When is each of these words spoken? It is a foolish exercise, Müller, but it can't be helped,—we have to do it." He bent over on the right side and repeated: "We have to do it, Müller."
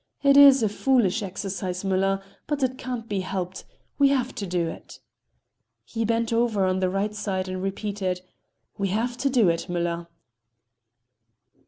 It 0.23 0.35
is 0.35 0.63
a 0.63 0.67
foolish 0.67 1.21
exercise, 1.21 1.83
Müller, 1.83 2.23
but 2.47 2.63
it 2.63 2.75
can't 2.79 3.07
be 3.07 3.19
helped,—we 3.19 4.09
have 4.09 4.33
to 4.33 4.47
do 4.47 4.67
it." 4.67 4.99
He 5.85 6.05
bent 6.05 6.33
over 6.33 6.65
on 6.65 6.79
the 6.79 6.89
right 6.89 7.13
side 7.13 7.47
and 7.47 7.61
repeated: 7.61 8.21
"We 8.79 8.87
have 8.87 9.15
to 9.17 9.29
do 9.29 9.47
it, 9.47 9.67
Müller." 9.69 10.07